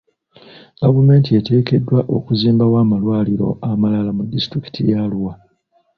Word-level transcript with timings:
Gavumenti 0.81 1.29
eteekeddwa 1.39 1.99
okuzimbawo 2.17 2.75
amalwaliro 2.83 3.47
amalala 3.71 4.11
mu 4.17 4.23
disitulikiti 4.31 4.81
ya 4.89 4.99
Arua. 5.05 5.33